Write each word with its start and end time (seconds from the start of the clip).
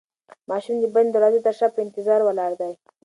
ماشوم 0.49 0.75
د 0.79 0.85
بندې 0.93 1.11
دروازې 1.13 1.39
تر 1.45 1.53
شا 1.59 1.67
په 1.73 1.79
انتظار 1.85 2.19
ولاړ 2.23 2.51
دی. 2.61 2.73